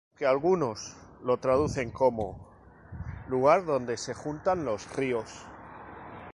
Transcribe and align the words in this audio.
Aunque 0.09 0.25
algunos 0.25 0.95
lo 1.23 1.37
traducen 1.37 1.91
como: 1.91 2.49
lugar 3.27 3.65
donde 3.67 3.97
se 3.97 4.15
juntan 4.15 4.65
los 4.65 4.91
ríos. 4.95 5.45